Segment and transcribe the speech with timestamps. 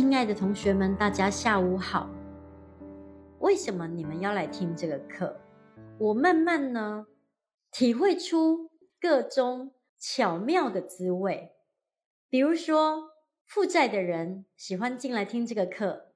[0.00, 2.08] 亲爱的同学们，大家下午好。
[3.38, 5.38] 为什么你们要来听这个课？
[5.98, 7.06] 我慢慢呢，
[7.70, 11.52] 体会出各种巧妙的滋味。
[12.30, 13.10] 比如说，
[13.44, 16.14] 负债的人喜欢进来听这个课。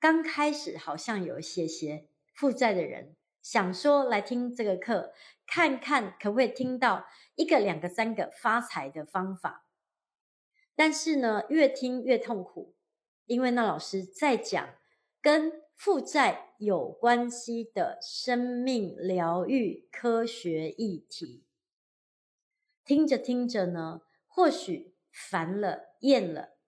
[0.00, 5.12] 刚开始好像有一些些负债的人想说来听这个课，
[5.46, 7.04] 看看可不可以听到
[7.34, 9.66] 一个、两个、三个发财的方法。
[10.74, 12.74] 但是呢，越听越痛苦。
[13.32, 14.74] 因为那老师在讲
[15.22, 21.42] 跟负债有关系的生命疗愈科学议题，
[22.84, 26.58] 听着听着呢，或许烦了厌了。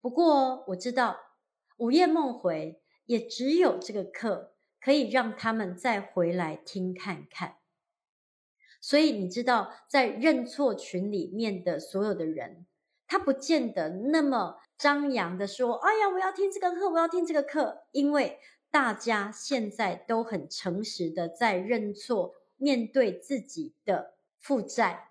[0.00, 1.20] 不过我知道
[1.76, 7.58] 午夜梦回也只有这个课可以让他们再回来听看看。
[8.80, 12.66] 所以你知道，在认错群里面的所有的人，
[13.06, 14.56] 他不见得那么。
[14.78, 18.38] 张扬的说：“哎呀，我要听这个课，我要听这个课，因为
[18.70, 25.10] 大家现在都很诚实的在认错，面对自己的负债，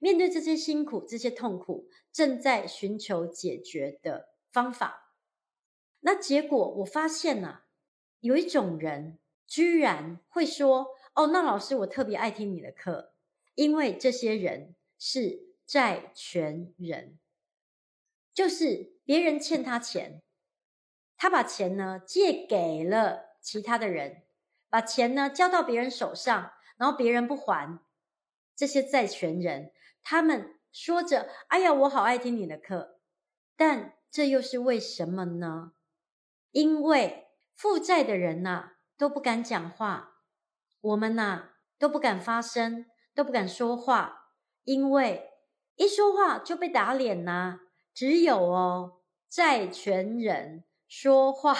[0.00, 5.14] 面对这些辛苦、这些痛苦，正在寻求解决的方法。
[6.00, 7.66] 那结果我发现呐、啊，
[8.20, 13.12] 有一种人居然会说：‘哦，那老师，我特别爱听你的课，
[13.54, 17.18] 因为这些人是债权人。’”
[18.36, 20.22] 就是别人欠他钱，
[21.16, 24.24] 他把钱呢借给了其他的人，
[24.68, 27.80] 把钱呢交到别人手上，然后别人不还，
[28.54, 33.00] 这些债权人他们说着：“哎呀，我好爱听你的课。”
[33.56, 35.72] 但这又是为什么呢？
[36.50, 40.20] 因为负债的人呐都不敢讲话，
[40.82, 42.84] 我们呐都不敢发声，
[43.14, 44.34] 都不敢说话，
[44.64, 45.30] 因为
[45.76, 47.60] 一说话就被打脸呐。
[47.96, 51.56] 只有哦，债权人说话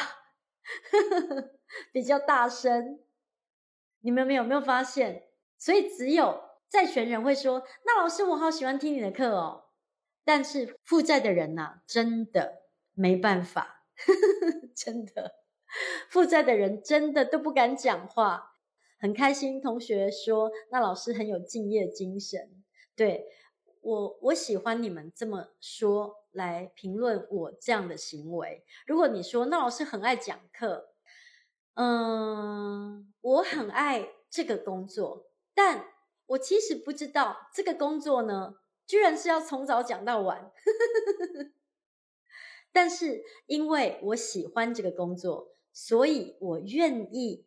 [1.90, 3.00] 比较大声，
[4.00, 5.30] 你们有没有发现？
[5.56, 6.38] 所以只有
[6.68, 9.70] 债权人会说：“那老师，我好喜欢听你的课哦。”
[10.26, 13.86] 但是负债的人呐，真的没办法，
[14.76, 15.36] 真的，
[16.10, 18.52] 负债的人真的都不敢讲话。
[18.98, 22.62] 很开心，同学说：“那老师很有敬业精神。”
[22.94, 23.26] 对，
[23.80, 26.25] 我，我喜欢你们这么说。
[26.36, 28.64] 来评论我这样的行为。
[28.86, 30.90] 如果你说那老师很爱讲课，
[31.74, 35.86] 嗯，我很爱这个工作，但
[36.26, 40.52] 我其实不知道这个工作呢，居然是要从早讲到晚。
[42.72, 47.46] 但是因为我喜欢这个工作，所以我愿意，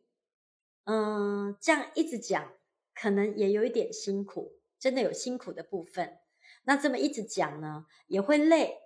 [0.86, 2.52] 嗯，这样一直讲，
[2.96, 6.18] 可能也有一点辛苦，真的有辛苦的部分。
[6.64, 8.78] 那这么一直讲呢，也会累。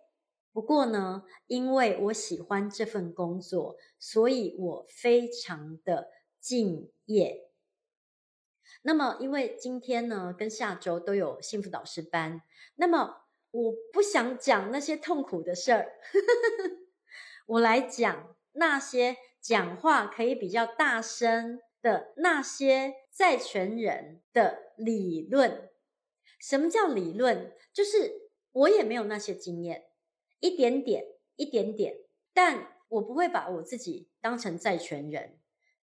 [0.52, 7.50] 不过呢，因为我喜欢这份工作，所以我非常的敬业。
[8.84, 12.42] 那么，因为今天呢，跟下周都有幸福导师班，
[12.76, 15.94] 那么我不想讲那些痛苦的事儿，
[17.48, 25.70] 我来讲那些讲话可以比较大声的那些债权人的理论。
[26.44, 27.56] 什么叫理论？
[27.72, 29.86] 就是我也没有那些经验，
[30.42, 31.06] 一点点，
[31.38, 31.96] 一点点，
[32.34, 35.40] 但我不会把我自己当成债权人。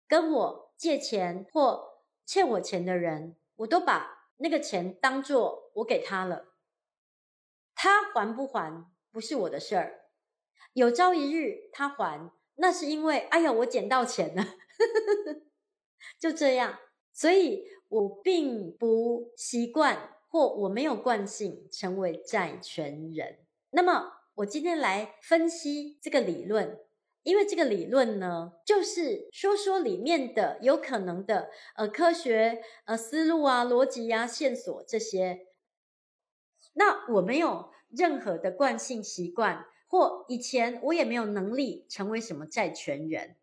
[0.05, 6.47] 跟我借钱或欠我钱的人，我都把那个钱当作我给他了。
[7.73, 10.01] 他还不还不是我的事儿。
[10.73, 14.45] 有朝一日他还，那是因为哎呀，我捡到钱了，
[16.19, 16.79] 就这样。
[17.13, 20.17] 所以我并不习惯。
[20.31, 23.39] 或我没有惯性成为债权人，
[23.71, 26.79] 那么我今天来分析这个理论，
[27.23, 35.47] 因为这个理论呢，就是说说里面的有可能的呃科学呃思路啊、逻辑啊、线索这些。
[36.73, 43.35] 那我没有任何的惯性习惯，或以前我也没有能力成为什么债权人，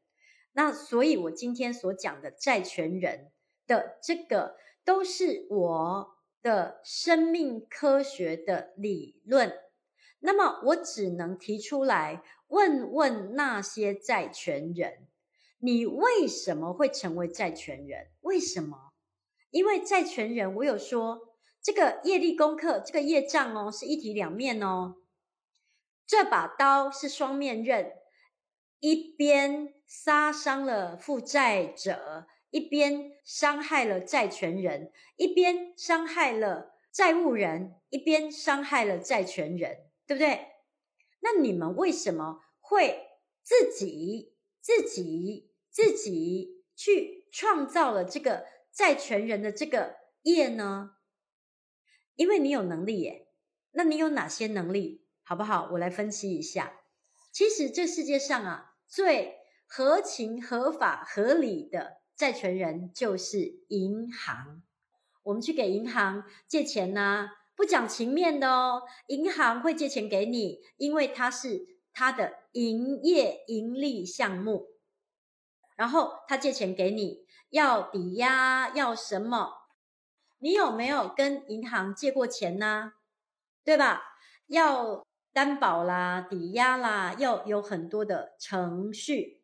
[0.53, 3.33] 那所以我今天所讲的债权人
[3.67, 6.16] 的这个都是我。
[6.47, 9.53] 的生命科学的理论，
[10.21, 15.09] 那么我只能提出来问问那些债权人：
[15.59, 18.13] 你为什么会成为债权人？
[18.21, 18.93] 为什么？
[19.51, 24.95] 因为债权人，我有说这个业力功课，这个业障哦，是一体两面哦。
[26.07, 27.93] 这把刀是双面刃，
[28.79, 32.29] 一边杀伤了负债者。
[32.56, 40.47] 一边伤害了债权人，一边伤害了债务人，一边伤害了债权人，对不对？
[41.20, 43.08] 那你们为什么会
[43.43, 50.93] 自己、自己、自己去创造了这个债权人的这个业呢？
[52.14, 53.29] 因为你有能力耶，
[53.73, 55.05] 那你有哪些能力？
[55.23, 55.69] 好不好？
[55.73, 56.81] 我来分析一下。
[57.32, 64.63] 其实这世界上啊，最合情、合法、合理的债权人就是银行。
[65.23, 68.83] 我们去给银行借钱呢、不讲情面的哦。
[69.09, 74.69] 银行会借钱给你，因为它是它的营业盈利项目。
[75.77, 79.53] 然后他借钱给你，要抵押，要什么？
[80.39, 82.95] 你有没有跟银行借过钱呢？
[83.62, 84.03] 对吧？
[84.47, 85.07] 要。
[85.33, 89.43] 担保啦，抵押啦，要有很多的程序，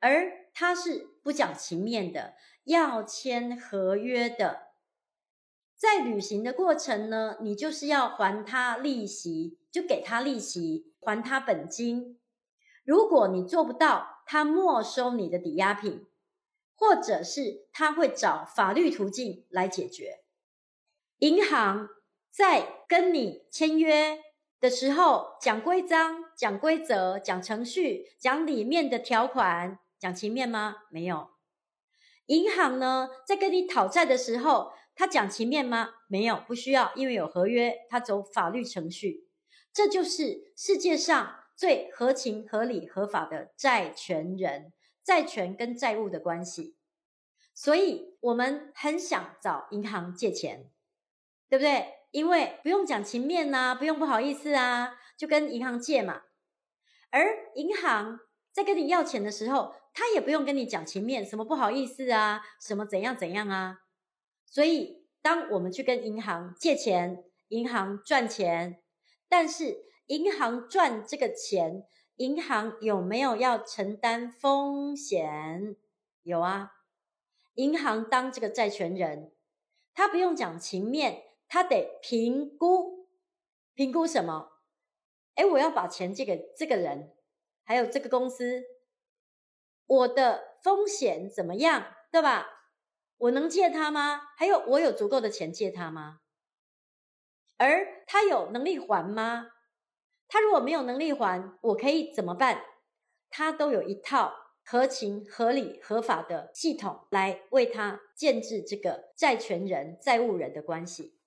[0.00, 2.34] 而他是不讲情面的，
[2.64, 4.74] 要签合约的。
[5.74, 12.20] 在履行的过程呢，你就是要还他利息，就给他利息，还他本金。
[12.84, 16.06] 如果你做不到，他没收你的抵押品，
[16.76, 20.20] 或者是他会找法律途径来解决。
[21.18, 21.88] 银行
[22.30, 24.18] 在跟你签约
[24.60, 30.82] 的时候讲规章、讲规则、讲程序、讲里面的条款，讲情面吗？
[30.90, 31.30] 没有。
[32.26, 35.94] 银行呢，在跟你讨债的时候，他讲情面吗？
[36.08, 39.26] 没有，不需要，因为有合约，他走法律程序。
[39.72, 46.76] 这就是世界上最合情、合理、合法的债权人，债权跟债务的关系。
[47.54, 50.70] 所以我们很想找银行借钱，
[51.48, 51.94] 对不对？
[52.10, 56.24] 因为不用讲情面呐、啊，不用不好意思啊，就跟银行借嘛。
[57.08, 58.20] 而银行
[58.52, 63.78] 在跟你要钱的时候，他也不用跟你讲情面，什么不好意思啊，什么怎样怎样啊。
[64.44, 68.82] 所以，当我们去跟银行借钱，银行赚钱，
[69.28, 71.86] 但是银行赚这个钱，
[72.16, 75.76] 银行有没有要承担风险？
[76.22, 76.72] 有啊，
[77.54, 79.32] 银行当这个债权人，
[79.94, 81.22] 他不用讲情面。
[81.46, 83.06] 他得评估，
[83.74, 84.48] 评估什么？
[85.36, 87.12] 诶，我要把钱借给这个人，
[87.62, 88.64] 还有这个公司，
[89.86, 92.48] 我的风险怎么样，对吧？
[93.18, 94.20] 我能借他吗？
[94.36, 96.20] 还有，我有足够的钱借他吗？
[97.56, 99.48] 而他有能力还吗？
[100.26, 102.64] 他如果没有能力还，我可以怎么办？
[103.30, 104.32] 他都有一套
[104.64, 111.18] 合情、合理、合法的系统来为他建置这个债权人、债务人的关系。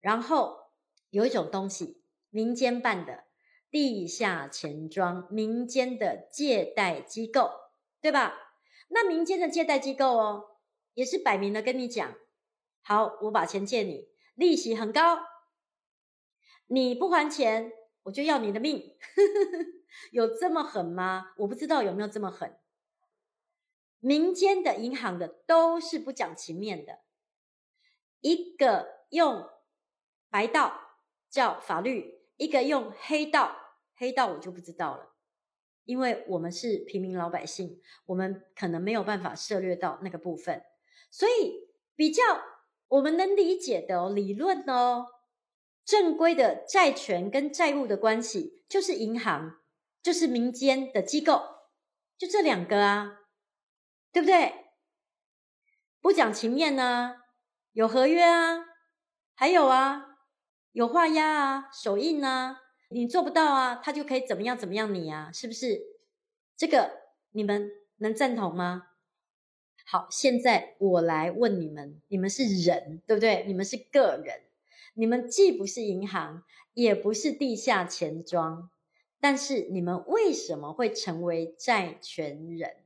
[0.00, 0.70] 然后
[1.10, 3.24] 有一种东西，民间办的
[3.70, 7.50] 地下钱庄，民间的借贷机构，
[8.02, 8.34] 对吧？
[8.88, 10.58] 那民间的借贷机构哦，
[10.92, 12.14] 也是摆明了跟你讲，
[12.82, 15.20] 好，我把钱借你，利息很高，
[16.66, 17.72] 你不还钱，
[18.02, 18.98] 我就要你的命。
[20.12, 21.32] 有这么狠吗？
[21.38, 22.58] 我不知道有没有这么狠。
[24.00, 27.00] 民间的银行的都是不讲情面的，
[28.20, 29.48] 一个用。
[30.28, 30.96] 白道
[31.28, 33.54] 叫法律，一个用黑道，
[33.94, 35.14] 黑道我就不知道了，
[35.84, 40.62] 因为我们是平民老百姓，我们可能没有办法涉猎到那个部分，
[41.10, 42.22] 所以比较
[42.88, 45.06] 我们能理解的理论哦，
[45.84, 49.60] 正规的债权跟债务的关系就是银行，
[50.02, 51.42] 就是民间的机构，
[52.16, 53.18] 就这两个啊，
[54.12, 54.54] 对不对？
[56.00, 57.16] 不讲情面呢，
[57.72, 58.64] 有合约啊，
[59.34, 60.08] 还有啊。
[60.72, 62.61] 有画押啊，手印啊，
[62.92, 65.82] 你做不到啊，他就可以怎么样怎么样你啊，是不是？
[66.56, 66.90] 这个
[67.32, 68.88] 你们能赞同吗？
[69.84, 73.44] 好，现在我来问你们，你们是人，对不对？
[73.46, 74.42] 你们是个人，
[74.94, 76.44] 你们既不是银行，
[76.74, 78.70] 也不是地下钱庄，
[79.20, 82.76] 但是你们为什么会成为债权人？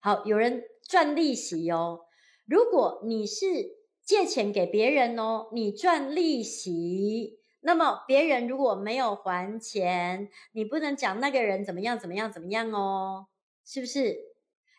[0.00, 2.06] 好，有人赚利息哦。
[2.44, 3.76] 如果你是。
[4.06, 7.40] 借钱给别人哦，你赚利息。
[7.66, 13.26] 那么别人如果没有还钱，你不能讲那个人怎么样怎么样怎么样哦，
[13.64, 14.36] 是不是？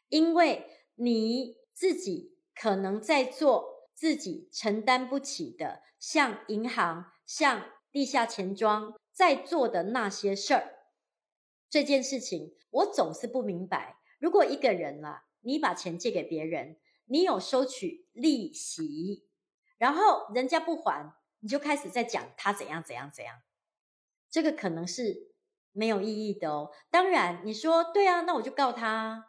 [0.08, 0.66] 因为
[0.96, 10.78] 你自己可能在做自己承担不起的，像银行、像地下钱庄在做的那些事儿。
[11.70, 13.98] 这件事情我总是不明白。
[14.18, 16.78] 如果一个人啊，你把钱借给别人。
[17.10, 19.26] 你有收取利息，
[19.78, 23.42] 然后人家不还，你就开始在讲他怎样怎样怎样，
[24.30, 25.32] 这个可能是
[25.72, 26.72] 没有意义的哦。
[26.90, 29.28] 当然，你说对啊，那我就告他。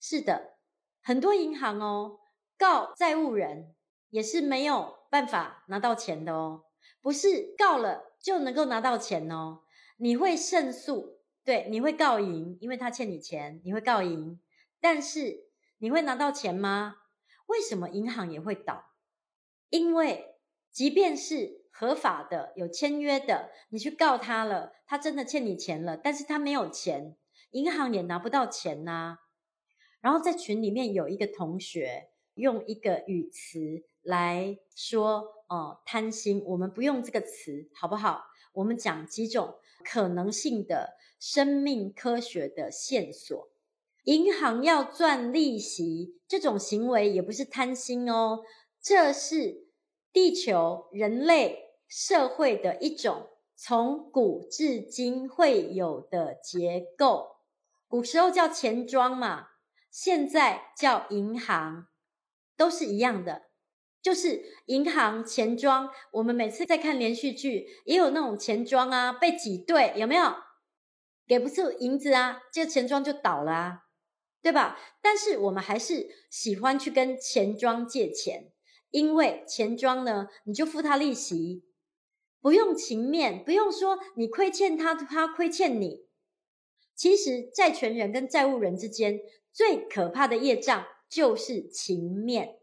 [0.00, 0.58] 是的，
[1.02, 2.20] 很多银行哦，
[2.56, 3.74] 告债务人
[4.10, 6.64] 也是没有办法拿到钱的哦，
[7.00, 9.62] 不是告了就能够拿到钱哦。
[9.96, 14.40] 你会胜诉，对，你会告赢，因为他欠你钱，你会告赢。
[14.80, 16.96] 但是你会拿到钱吗？
[17.46, 18.92] 为什么银行也会倒？
[19.70, 20.37] 因为
[20.70, 27.16] 即便是合法的、有签约的，你去告他了，他真的欠你钱了，但是他没有钱，
[27.50, 29.18] 银行也拿不到钱呐、
[30.00, 38.24] 然后在群里面有一个同学用一个语词来说，哦，贪心，我们不用这个词，好不好？
[38.52, 43.50] 我们讲几种可能性的生命科学的线索。
[44.04, 48.40] 银行要赚利息，这种行为也不是贪心哦，
[48.80, 49.67] 这是
[50.18, 57.36] 地球人类社会的一种从古至今会有的结构。
[57.86, 59.50] 古时候叫钱庄嘛，
[59.92, 61.86] 现在叫银行，
[62.56, 63.42] 都是一样的。
[64.02, 70.34] 就是银行钱庄，我们每次在看连续剧，也有那种钱庄啊，被挤兑，有没有？
[71.28, 73.82] 给不出银子啊，这个钱庄就倒了啊，
[74.42, 74.76] 对吧？
[75.00, 78.50] 但是我们还是喜欢去跟钱庄借钱，
[78.90, 81.64] 因为钱庄呢，你就付他利息，
[82.40, 86.06] 不用情面，不用说你亏欠他，他亏欠你。
[86.94, 89.20] 其实债权人跟债务人之间
[89.52, 92.58] 最可怕的业障就是情面。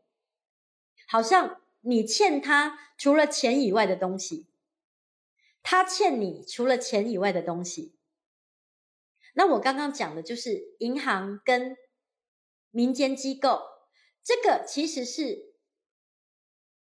[1.07, 4.47] 好像你欠他除了钱以外的东西，
[5.61, 7.93] 他欠你除了钱以外的东西。
[9.35, 11.77] 那我刚刚讲的就是银行跟
[12.71, 13.61] 民间机构，
[14.23, 15.54] 这个其实是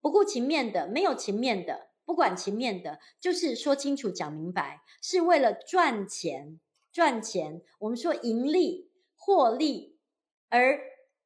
[0.03, 6.59] 不顾情面的，没有情面的，不管情面的，就是说清楚讲明白，是为了赚钱，
[6.91, 7.61] 赚钱。
[7.79, 9.97] 我们说盈利、获利
[10.49, 10.77] 而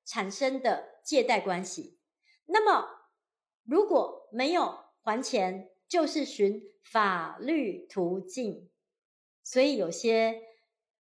[0.06, 1.98] 产生的借贷关系。
[2.46, 2.88] 那么，
[3.64, 8.70] 如果没有还钱，就是寻法律途径。
[9.42, 10.44] 所以有些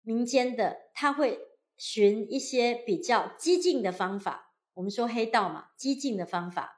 [0.04, 1.40] 民间的他会
[1.76, 4.54] 寻一些比较激进的方法。
[4.76, 6.77] 我们说黑道嘛，激进的方法。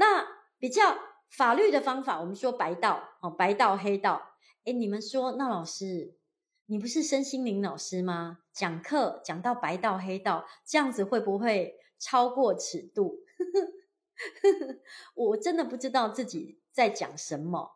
[0.00, 0.26] 那
[0.58, 0.96] 比较
[1.28, 4.38] 法律的方法，我们说白道哦，白道黑道。
[4.64, 6.16] 诶，你们说，那老师，
[6.64, 8.38] 你不是身心灵老师吗？
[8.50, 11.76] 讲课讲到白道黑道，这样子会不会？
[11.98, 13.18] 超过尺度，
[15.14, 17.72] 我真的不知道自己在讲什么。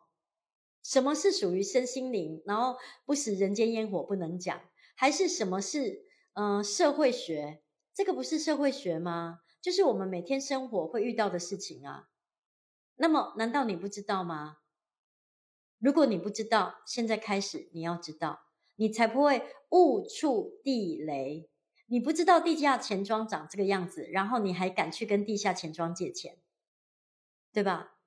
[0.81, 2.41] 什么是属于身心灵？
[2.47, 4.59] 然后不食人间烟火不能讲，
[4.95, 7.61] 还是什么是嗯、社会学？
[7.93, 9.41] 这个不是社会学吗？
[9.61, 12.07] 就是我们每天生活会遇到的事情啊。
[12.95, 14.57] 那么难道你不知道吗？
[15.79, 21.49] 如果你不知道，现在开始你要知道，你才不会误触地雷。
[21.87, 26.39] 你不知道地下钱庄长这个样子，然后你还敢去跟地下钱庄借钱，
[27.53, 27.97] 对吧？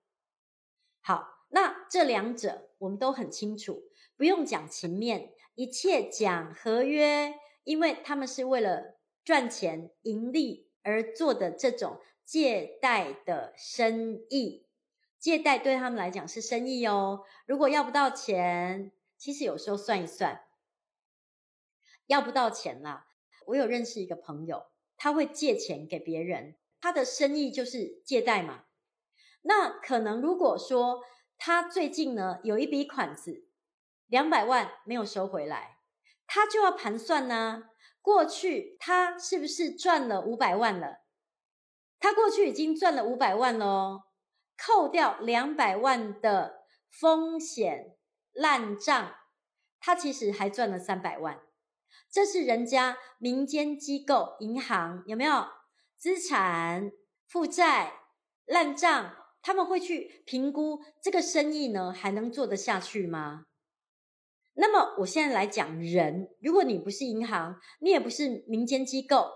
[1.01, 3.85] 好，那这两者我们都很清楚，
[4.17, 14.67] 不用讲情面，一切讲合约，因为他们是为了赚钱盈利而做的这种借贷的生意，
[15.19, 17.25] 借贷对他们来讲是生意哦。
[17.47, 20.45] 如果要不到钱，其实有时候算一算，
[22.07, 23.07] 要不到钱了。
[23.47, 28.65] 我有认识一个朋友，他会借钱给别人，他的生意就是借贷嘛。
[29.43, 31.03] 那可能如果说
[31.39, 33.47] 他最近呢有一笔款子，
[34.07, 35.79] 两百万没有收回来，
[36.27, 37.71] 他就要盘算呢，
[38.03, 41.01] 过去他是不是赚了五百万了？
[41.99, 44.03] 他过去已经赚了五百万喽，
[44.59, 47.97] 扣掉两百万的风险
[48.33, 49.15] 烂账，
[49.79, 51.41] 他其实还赚了三百万。
[52.11, 55.47] 这是人家民间机构、银行有没有
[55.97, 56.91] 资产
[57.27, 57.93] 负债
[58.45, 59.15] 烂账？
[59.41, 63.45] 他们会去评估这个生意呢，还能做得下去吗？
[64.55, 69.31] 那么我现在来讲人，如果你不是银行，你也不是民间机构，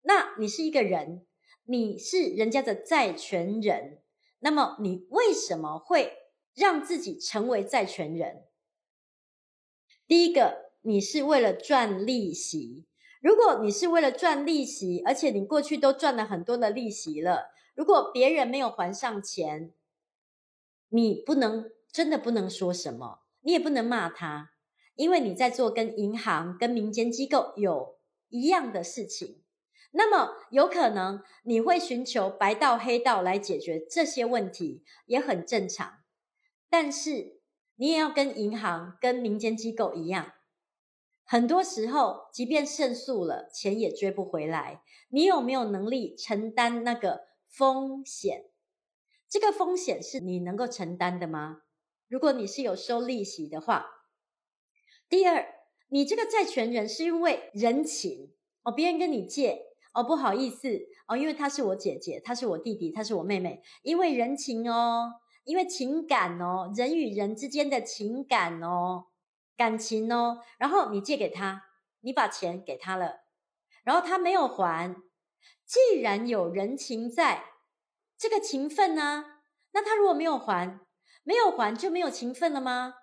[0.00, 1.26] 那你是一个人，
[1.64, 4.02] 你是人家的债权人，
[4.44, 6.12] 那么你为什么会
[6.54, 8.44] 让自己成为债权人？
[10.06, 10.62] 第一个。
[10.86, 12.84] 你是为了赚利息，
[13.22, 19.72] 如果你是为了赚利息，而且你过去都赚了很多的利息了，如果别人没有还上钱，
[20.90, 24.50] 你不能，真的不能说什么，你也不能骂他，
[24.94, 27.96] 因为你在做跟银行、跟民间机构有
[28.28, 29.42] 一样的事情，
[29.96, 36.00] 那么有可能你会寻求白道黑道来解决这些问题，也很正常，
[36.68, 37.40] 但是
[37.76, 40.32] 你也要跟银行、跟民间机构一样。
[41.24, 44.82] 很多时候，即便胜诉了，钱也追不回来。
[45.10, 48.46] 你有没有能力承担那个风险？
[49.28, 51.62] 这个风险是你能够承担的吗？
[52.08, 53.86] 如果你是有收利息的话，
[55.08, 55.46] 第二，
[55.88, 58.34] 你这个债权人是因为人情
[58.64, 60.68] 哦，别人跟你借哦，不好意思
[61.06, 69.06] 哦，因为他是我姐姐，他是我弟弟，他是我妹妹，因为人情哦，因为情感哦，人与人之间的情感哦，
[69.56, 71.62] 感情哦，然后你借给他，
[72.00, 73.20] 你把钱给他了，
[73.84, 74.94] 然后他没有还，
[75.64, 77.44] 既然有人情在，
[78.18, 79.24] 这个情分呢，
[79.72, 80.80] 那他如果没有还，
[81.22, 82.94] 没有还就没有情分了吗？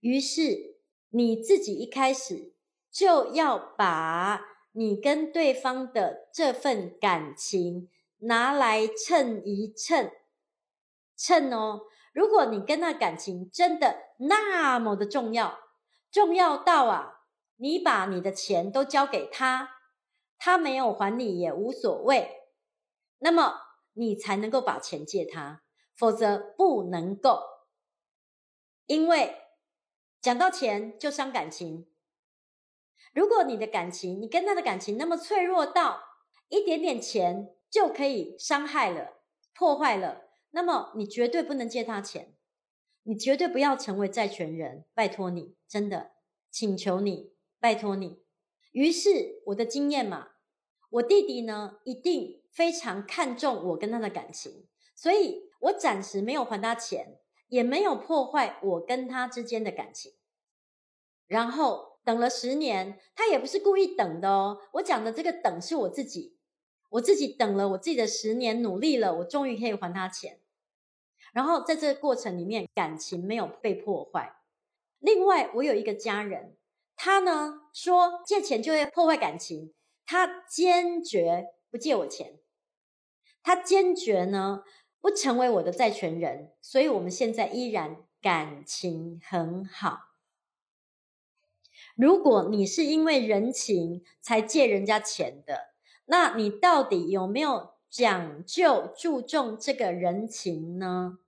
[0.00, 0.78] 于是。
[1.10, 2.52] 你自己一开始
[2.90, 10.10] 就要把你跟对方的这份感情拿来称一称，
[11.16, 11.82] 称哦。
[12.12, 15.58] 如果你跟那感情真的那么的重要，
[16.10, 17.20] 重要到啊，
[17.56, 19.70] 你把你的钱都交给他，
[20.38, 22.44] 他没有还你也无所谓，
[23.18, 23.60] 那么
[23.92, 25.62] 你才能够把钱借他，
[25.96, 27.42] 否则不能够，
[28.86, 29.44] 因为。
[30.20, 31.86] 讲到钱就伤感情。
[33.18, 36.00] 如果你的感情，你跟他的感情那么脆弱到
[36.50, 39.22] 一点点钱就可以伤害了、
[39.52, 42.36] 破坏了，那么你绝对不能借他钱，
[43.02, 46.12] 你绝对不要成为债权人，拜托你，真的，
[46.48, 48.22] 请求你，拜托你。
[48.70, 50.28] 于是我的经验嘛，
[50.88, 57.18] 我弟弟呢一定非常看重我跟他的感情，所以我暂时没有还他钱。
[57.48, 60.12] 也没有破坏我跟他之间的感情，
[61.26, 64.58] 然后等了十年，他也不是故意等的哦。
[64.72, 66.38] 我讲的这个等是我自己，
[66.88, 70.40] 我自己等了我自己的十年，努力了，我终于可以还他钱。
[71.34, 74.36] 然后在这个过程里面，感情没有被破坏。
[75.00, 76.56] 另外，我有一个家人，
[76.96, 79.74] 他呢说借钱就会破坏感情，
[80.06, 82.38] 他坚决不借我钱，
[83.42, 84.62] 他坚决呢。
[85.00, 90.07] 不成为我的债权人，所以我们现在依然感情很好。
[91.98, 101.18] 如果你是因为人情才借人家钱的，那你到底有没有讲究、注重这个人情呢？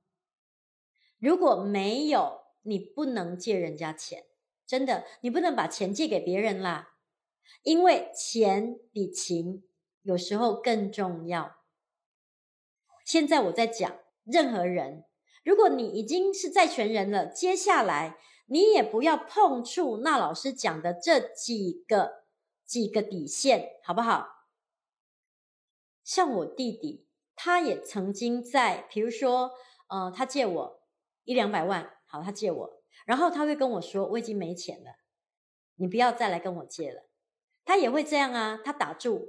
[1.19, 4.27] 如果没有，你不能借人家钱，
[4.65, 6.95] 真的，你不能把钱借给别人啦，
[7.65, 9.65] 因为钱比情
[10.03, 11.57] 有时候更重要。
[13.05, 15.05] 现在我在讲，任何人，
[15.43, 18.19] 如果你已经是债权人了，接下来
[18.53, 22.25] 你也不要碰触那老师讲的这几个
[22.67, 24.47] 几个底线，好不好？
[26.03, 29.53] 像我弟弟，他也曾经在，比如说，
[29.89, 30.83] 呃，他借我
[31.23, 34.97] 一两百万，好，他借我，然后他会跟我说，我已经没钱了，
[35.77, 37.05] 你不要再来跟我借了。
[37.65, 39.29] 他也会这样啊，他打住，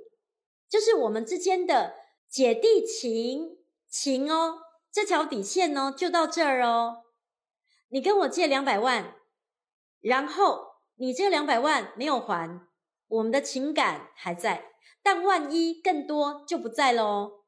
[0.67, 1.93] 就是我们之间的
[2.27, 3.59] 姐弟情。
[3.87, 7.03] 情哦，这条底线哦，就到这儿哦。
[7.91, 9.15] 你跟我借两百万，
[9.99, 12.67] 然后你这两百万没有还，
[13.07, 14.71] 我们的情感还在，
[15.03, 17.43] 但万一更多就不在喽，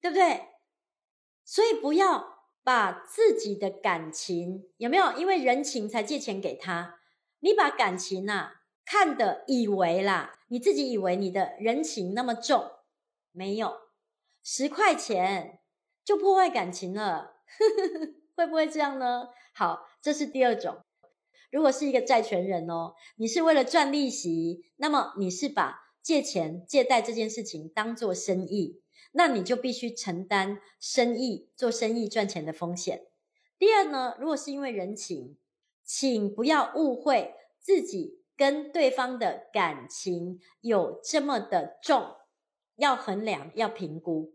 [0.00, 0.48] 对不对？
[1.44, 7.00] 所以不要把自己的感情有没有因为人情才借钱给他，
[7.40, 8.52] 你把感情呐、啊、
[8.84, 12.70] 看得以为啦，你自己以为你的人情那么重，
[13.32, 13.74] 没有
[14.42, 15.54] 十块钱。
[16.04, 17.42] 就破坏感情了，
[18.38, 19.30] 会不会这样呢？
[19.52, 20.78] 好，这是第二种。
[21.50, 33.08] 如果是一个债权人哦，你是为了赚利息，那么你是把借钱、借贷这件事情当做生意，那你就必须承担生意、做生意赚钱的风险。
[33.58, 35.36] 第二呢，如果是因为人情，
[35.82, 42.14] 请不要误会自己跟对方的感情有这么的重，
[42.76, 44.32] 要衡量，要评估。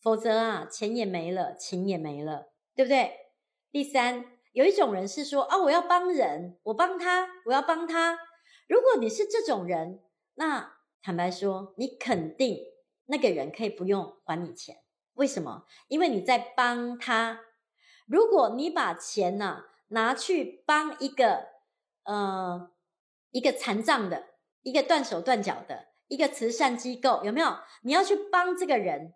[0.00, 3.12] 否则啊，钱也没了，情也没了，对不对？
[3.70, 8.18] 第三，有一种人是说啊，我要帮人，我帮他，我要帮他。
[8.68, 10.02] 如果你是这种人，
[10.34, 12.58] 那坦白说，你肯定
[13.06, 14.78] 那个人可以不用还你钱。
[15.14, 15.66] 为什么？
[15.88, 17.40] 因为你在帮他。
[18.06, 21.48] 如果你把钱呢、拿去帮一个
[22.04, 22.70] 呃
[23.30, 24.28] 一个残障的、
[24.62, 27.58] 一个断手断脚的、一个慈善机构，有没有？
[27.82, 29.14] 你要去帮这个人。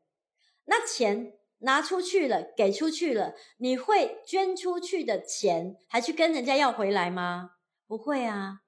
[0.66, 7.52] 那钱拿出去了，给出去了，你会捐出去的钱还去跟人家要回来吗？
[7.86, 8.60] 不会啊。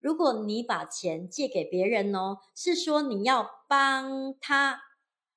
[0.00, 4.80] 如果你把钱借给别人哦，是说你要帮他，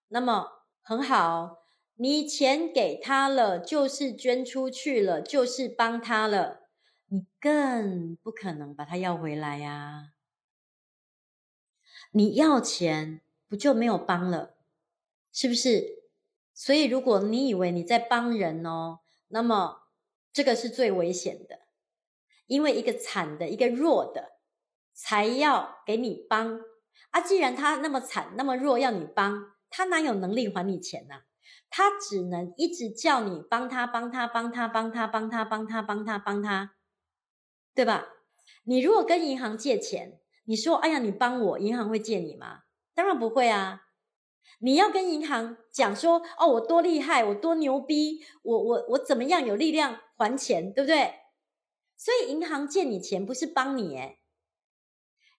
[0.10, 0.48] 那么
[0.84, 1.58] 很好，
[1.96, 6.68] 你钱给他了，就是捐出去了，就是帮他了，
[7.08, 10.12] 你更不可能把他要回来呀。
[12.12, 14.58] 你要钱，不就没有帮了？
[15.34, 16.01] 是不是？
[16.64, 19.80] 所以，如果你以为你在帮人哦，那么
[20.32, 21.58] 这个是最危险的，
[22.46, 24.34] 因为一个惨的、一个弱的，
[24.94, 26.60] 才要给你帮
[27.10, 27.20] 啊！
[27.20, 31.22] 既然他那么惨、那么弱，要你帮，他哪有能力还你钱呢？
[31.72, 36.76] 他只能一直叫你帮他、帮他、帮他、帮他、帮他、帮他、帮他、帮他，
[37.74, 38.06] 对吧？
[38.66, 42.60] 你如果跟银行借钱，你说：“哎呀，你帮我，银行会借你吗？”
[42.94, 43.82] 当然不会啊！
[44.60, 51.16] 你要跟银行讲说：“哦，我多厉害，我多牛逼，我我我怎么样有力量还钱，对不对？”
[51.98, 54.20] 所以银行借你钱不是帮你，诶，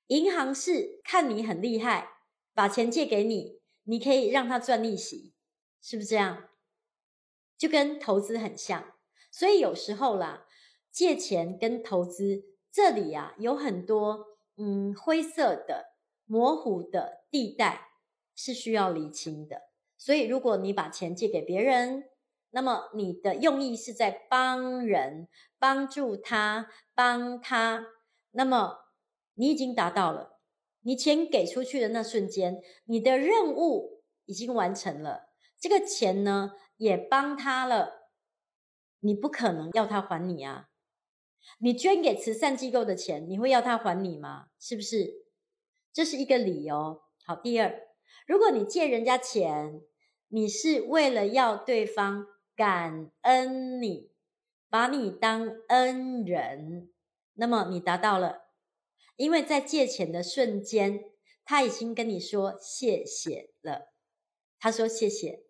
[0.08, 2.08] 银行是看你很厉害，
[2.54, 5.34] 把钱借给你，你可以让他赚利息，
[5.80, 6.48] 是不是这样？
[7.58, 8.92] 就跟投资很像。
[9.30, 10.46] 所以有时候啦，
[10.90, 15.94] 借钱跟投资这里啊，有很多嗯灰色的、
[16.26, 17.91] 模糊的地带
[18.34, 19.70] 是需要厘清的。
[19.96, 22.04] 所以如果你把钱借给别人，
[22.50, 27.86] 那么你的用意是在帮人，帮助他，帮他。
[28.32, 28.78] 那么
[29.34, 30.38] 你已经达到了，
[30.80, 35.30] 你钱给出去的那瞬间，你的任务已经完成了。
[35.58, 38.08] 这个钱呢，也帮他了。
[39.00, 40.68] 你不可能要他还你啊！
[41.58, 44.46] 你捐给慈善机构的钱，你会要他还你吗？
[44.58, 45.24] 是不是？
[45.92, 47.02] 这是一个理由。
[47.24, 47.88] 好，第二，
[48.26, 49.82] 如果你借人家钱，
[50.28, 52.26] 你是为了要对方。
[52.54, 54.10] 感恩你，
[54.68, 56.92] 把你当恩人，
[57.32, 58.42] 那么你达到了，
[59.16, 61.02] 因为在借钱的瞬间，
[61.46, 63.94] 他已经跟你说谢谢了。
[64.60, 65.44] 他说谢谢，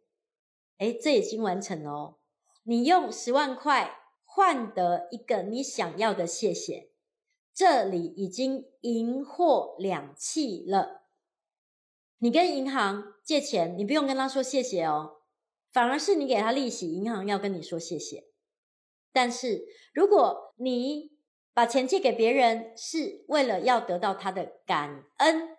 [0.78, 2.18] 哎，这已经完成哦。
[2.62, 6.92] 你用十万块换得一个你想要的谢谢，
[7.52, 11.01] 这里已经银货两訖了。
[12.22, 15.22] 你跟银行借钱，你不用跟他说谢谢哦。
[15.72, 18.28] 反而是你给他利息，银行要跟你说谢谢。
[19.12, 21.10] 但是如果你
[21.52, 25.56] 把钱借给别人，是为了要得到他的感恩，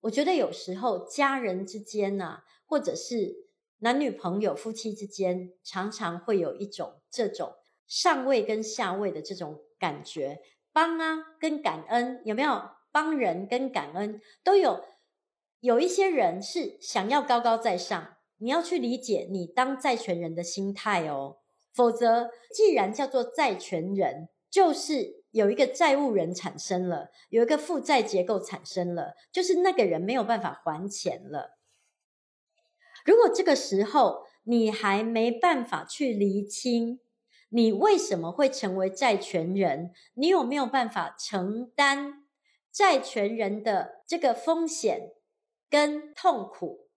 [0.00, 3.46] 我觉得有时候家人之间、啊，或者是
[3.78, 7.54] 男女朋友、夫妻之间，常常会有一种这种
[7.86, 10.40] 上位跟下位的这种感觉，
[10.72, 12.70] 帮啊跟感恩有没有？
[12.90, 14.82] 帮人跟感恩都有，
[15.60, 18.14] 有一些人是想要高高在上。
[18.40, 21.38] 你要去理解你当债权人的心态哦，
[21.72, 31.58] 否则既然叫做债权人，就是有一个债务人产生了，有一个负债结构产生了，就是那个人没有办法还钱了。
[33.04, 37.00] 如果这个时候你还没办法去厘清
[37.48, 42.24] 你为什么会成为债权人，你有没有办法承担
[42.70, 45.10] 债权人的这个风险
[45.68, 46.88] 跟痛苦？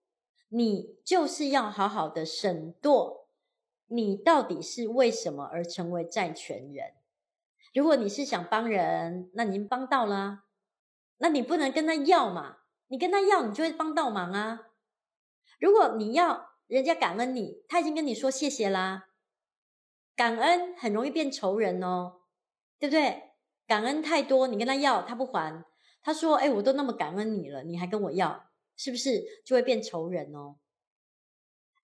[0.49, 3.27] 你就是要好好的审度，
[3.87, 6.93] 你到底是为什么而成为债权人？
[7.73, 10.43] 如果你是想帮人，那您帮到了，
[11.19, 12.57] 那你不能跟他要嘛？
[12.87, 14.67] 你跟他要，你就会帮倒忙啊。
[15.59, 19.07] 如果你要人家感恩你，他已经跟你说谢谢啦。
[20.17, 22.21] 感恩很容易变仇人哦，
[22.77, 23.31] 对不对？
[23.65, 25.63] 感恩太多，你跟他要，他不还，
[26.03, 28.47] 他说：“哎，我都那么感恩你了，你还跟我要。”
[28.83, 30.55] 是不是就会变仇人哦？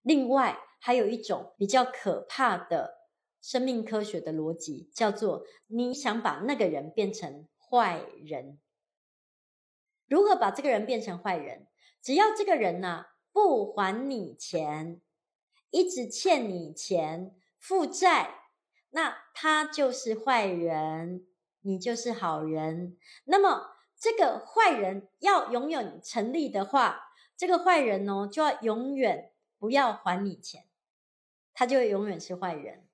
[0.01, 8.60] 另外，还有一种比较可怕的生命科学的逻辑，叫做你想把那个人变成坏人。
[10.07, 11.67] 如何把这个人变成坏人？
[12.01, 14.99] 只要这个人呢，不还你钱，
[15.69, 18.49] 一直欠你钱，负债，
[18.89, 21.27] 那他就是坏人，
[21.62, 22.97] 你就是好人。
[23.25, 23.76] 那么。
[23.99, 30.65] 这个坏人要永远成立的话，这个坏人哦，就要永远不要还你钱，
[31.53, 32.88] 他就永远是坏人。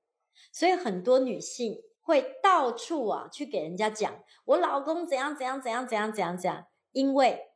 [0.51, 7.51] 所以很多女性会到处啊去给人家讲，我老公怎样怎样怎样怎样怎样怎样，因为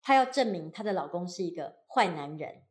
[0.00, 2.62] 她要证明她的老公是一个坏男人。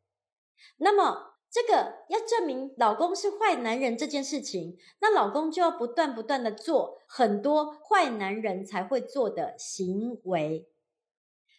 [0.78, 1.33] 那么。
[1.54, 10.68] 这个要证明老公是坏男人这件事情，那老公就要不断不断的做很多坏男人才会做的行为，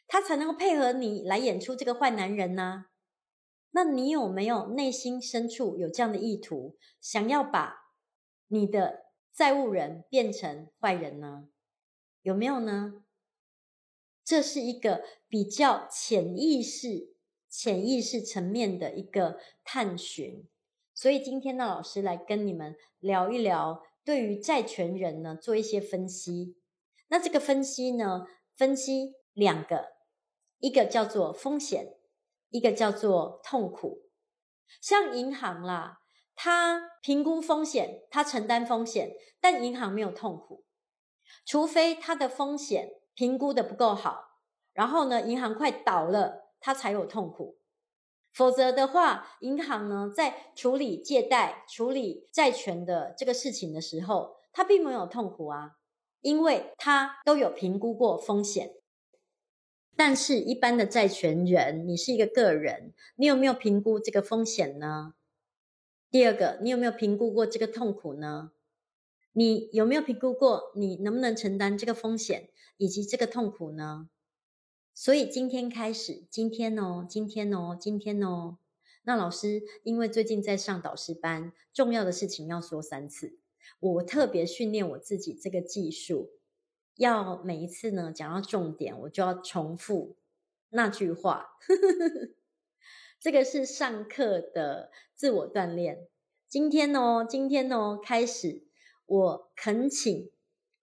[0.09, 2.87] 他才能够配合你来演出这个坏男人呢？
[3.71, 7.93] 那你有没有内心深处有这样的意图，想要把
[8.49, 11.47] 你的债务人变成坏人呢？
[12.23, 13.05] 有没有呢？
[14.25, 17.14] 这是一个比较潜意识。
[17.57, 20.45] 潜意识层面的一个探寻，
[20.93, 26.57] 所以今天呢，老师来跟你们聊一聊，对于债权人呢做一些分析。
[27.07, 29.93] 那这个分析呢，分析两个，
[30.59, 31.95] 一个叫做风险，
[32.51, 34.09] 一个叫做痛苦。
[34.81, 36.01] 像银行啦，
[36.35, 40.65] 他评估风险，他承担风险，但银行没有痛苦，
[41.47, 44.41] 除非他的风险评估的不够好，
[44.73, 47.59] 然后呢，银行快倒了，他才有痛苦。
[48.33, 55.77] 否则的话，银行呢，在处理借贷、处理债权的这个事情的时候，他并没有痛苦啊，
[56.23, 58.77] 因为他都有评估过风险。
[59.95, 65.13] 但是，一般的债权人，你是一个个人，你有没有评估这个风险呢？
[66.11, 68.53] 第二个，你有没有评估过这个痛苦呢？
[69.35, 72.49] 你有没有评估过你能不能承担这个风险
[72.79, 74.09] 以及这个痛苦呢？
[74.95, 78.59] 所以今天开始，今天哦，今天哦，今天哦，
[79.03, 83.37] 那老师因为最近在上导师班，重要的事情要说三次，
[83.81, 86.31] 我特别训练我自己这个技术，
[86.95, 90.17] 要每一次呢讲到重点，我就要重复
[90.71, 91.59] 那句话。
[93.19, 96.07] 这个是上课的自我锻炼。
[96.47, 98.63] 今天哦，今天哦，开始，
[99.07, 100.31] 我恳请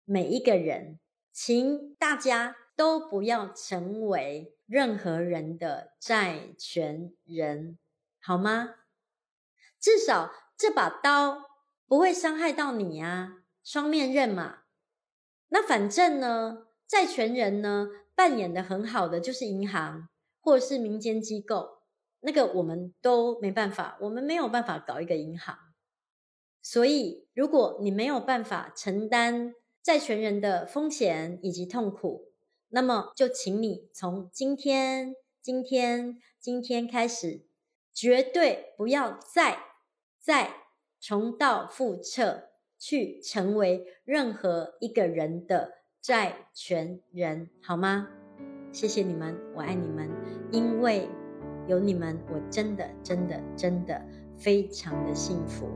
[0.04, 1.00] 每一个人，
[1.32, 7.78] 请大家都不要成为任何人的债权人，
[8.20, 8.74] 好吗？
[9.80, 11.44] 至少这把刀
[11.86, 14.64] 不会伤害到你啊，双面刃嘛。
[15.50, 20.10] 那反正呢，债权人呢，扮演的很好的就是银行
[20.42, 21.84] 或者是民间机构。
[22.22, 25.56] 那个我们都没办法，我们没有办法搞一个银行，
[26.64, 32.31] 所以如果你没有办法承担债权人的风险以及痛苦，
[32.72, 37.46] 那么就请你从今天、今天、今天开始，
[37.94, 39.60] 绝对不要再
[40.20, 40.56] 再
[41.00, 48.08] 重蹈覆辙去成为任何一个人的债权人，好吗？
[48.72, 50.10] 谢谢你们，我爱你们，
[50.52, 51.08] 因为。
[51.68, 54.04] 有你们，我真的、真的、真的
[54.34, 55.68] 非常的幸福。